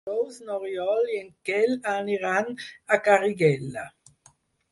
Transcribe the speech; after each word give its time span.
Dijous 0.09 0.37
n'Oriol 0.45 1.11
i 1.15 1.17
en 1.23 1.27
Quel 1.49 1.75
aniran 1.91 2.49
a 2.97 3.01
Garriguella. 3.09 3.87